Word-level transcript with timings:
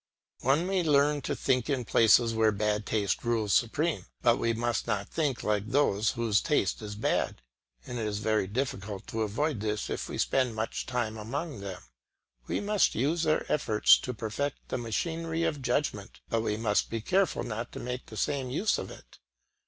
One 0.39 0.65
may 0.65 0.81
learn 0.81 1.21
to 1.21 1.35
think 1.35 1.69
in 1.69 1.85
places 1.85 2.33
where 2.33 2.51
bad 2.51 2.87
taste 2.87 3.23
rules 3.23 3.53
supreme; 3.53 4.07
but 4.23 4.37
we 4.37 4.51
must 4.53 4.87
not 4.87 5.09
think 5.11 5.43
like 5.43 5.67
those 5.67 6.13
whose 6.13 6.41
taste 6.41 6.81
is 6.81 6.95
bad, 6.95 7.43
and 7.85 7.99
it 7.99 8.07
is 8.07 8.17
very 8.17 8.47
difficult 8.47 9.05
to 9.09 9.21
avoid 9.21 9.59
this 9.59 9.91
if 9.91 10.09
we 10.09 10.17
spend 10.17 10.55
much 10.55 10.87
time 10.87 11.17
among 11.19 11.59
them. 11.59 11.83
We 12.47 12.59
must 12.61 12.95
use 12.95 13.21
their 13.21 13.45
efforts 13.51 13.95
to 13.99 14.11
perfect 14.11 14.69
the 14.69 14.79
machinery 14.79 15.43
of 15.43 15.61
judgment, 15.61 16.21
but 16.29 16.41
we 16.41 16.57
must 16.57 16.89
be 16.89 17.01
careful 17.01 17.43
not 17.43 17.71
to 17.73 17.79
make 17.79 18.07
the 18.07 18.17
same 18.17 18.49
use 18.49 18.79
of 18.79 18.89
it. 18.89 19.19